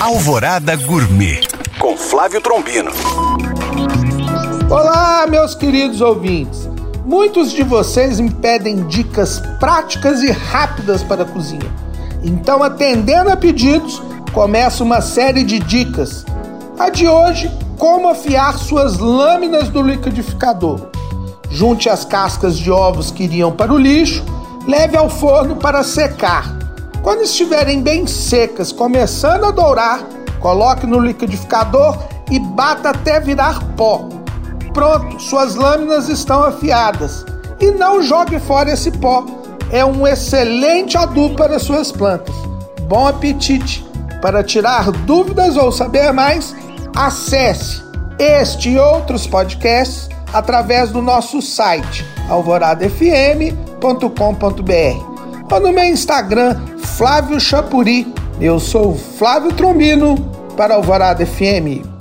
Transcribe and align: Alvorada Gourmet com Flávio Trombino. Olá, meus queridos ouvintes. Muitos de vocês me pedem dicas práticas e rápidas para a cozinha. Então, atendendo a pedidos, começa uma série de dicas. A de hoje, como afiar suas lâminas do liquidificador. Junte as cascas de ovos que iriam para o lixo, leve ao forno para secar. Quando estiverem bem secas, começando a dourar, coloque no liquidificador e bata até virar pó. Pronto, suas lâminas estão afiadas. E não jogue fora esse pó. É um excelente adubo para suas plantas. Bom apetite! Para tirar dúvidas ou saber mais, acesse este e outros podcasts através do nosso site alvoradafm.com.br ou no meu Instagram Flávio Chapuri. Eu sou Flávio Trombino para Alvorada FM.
Alvorada 0.00 0.74
Gourmet 0.76 1.42
com 1.78 1.94
Flávio 1.94 2.40
Trombino. 2.40 2.90
Olá, 4.70 5.26
meus 5.28 5.54
queridos 5.54 6.00
ouvintes. 6.00 6.66
Muitos 7.04 7.52
de 7.52 7.62
vocês 7.62 8.18
me 8.18 8.30
pedem 8.30 8.86
dicas 8.86 9.42
práticas 9.60 10.22
e 10.22 10.30
rápidas 10.30 11.02
para 11.02 11.24
a 11.24 11.26
cozinha. 11.26 11.70
Então, 12.24 12.62
atendendo 12.62 13.28
a 13.28 13.36
pedidos, 13.36 14.00
começa 14.32 14.82
uma 14.82 15.02
série 15.02 15.44
de 15.44 15.58
dicas. 15.58 16.24
A 16.78 16.88
de 16.88 17.06
hoje, 17.06 17.50
como 17.76 18.08
afiar 18.08 18.56
suas 18.56 18.96
lâminas 18.96 19.68
do 19.68 19.82
liquidificador. 19.82 20.88
Junte 21.50 21.90
as 21.90 22.06
cascas 22.06 22.56
de 22.56 22.70
ovos 22.70 23.10
que 23.10 23.24
iriam 23.24 23.52
para 23.52 23.70
o 23.70 23.76
lixo, 23.76 24.24
leve 24.66 24.96
ao 24.96 25.10
forno 25.10 25.56
para 25.56 25.84
secar. 25.84 26.59
Quando 27.02 27.22
estiverem 27.22 27.82
bem 27.82 28.06
secas, 28.06 28.72
começando 28.72 29.46
a 29.46 29.50
dourar, 29.50 30.02
coloque 30.38 30.86
no 30.86 30.98
liquidificador 30.98 31.98
e 32.30 32.38
bata 32.38 32.90
até 32.90 33.18
virar 33.18 33.58
pó. 33.74 34.06
Pronto, 34.74 35.20
suas 35.20 35.54
lâminas 35.54 36.08
estão 36.08 36.44
afiadas. 36.44 37.24
E 37.58 37.70
não 37.70 38.02
jogue 38.02 38.38
fora 38.38 38.72
esse 38.72 38.90
pó. 38.90 39.24
É 39.70 39.84
um 39.84 40.06
excelente 40.06 40.98
adubo 40.98 41.36
para 41.36 41.58
suas 41.58 41.90
plantas. 41.90 42.34
Bom 42.82 43.06
apetite! 43.06 43.88
Para 44.20 44.44
tirar 44.44 44.90
dúvidas 44.90 45.56
ou 45.56 45.72
saber 45.72 46.12
mais, 46.12 46.54
acesse 46.94 47.82
este 48.18 48.70
e 48.70 48.78
outros 48.78 49.26
podcasts 49.26 50.10
através 50.32 50.90
do 50.90 51.00
nosso 51.00 51.40
site 51.40 52.04
alvoradafm.com.br 52.28 55.09
ou 55.50 55.60
no 55.60 55.72
meu 55.72 55.84
Instagram 55.84 56.56
Flávio 56.78 57.40
Chapuri. 57.40 58.06
Eu 58.40 58.60
sou 58.60 58.96
Flávio 58.96 59.52
Trombino 59.52 60.16
para 60.56 60.74
Alvorada 60.74 61.26
FM. 61.26 61.99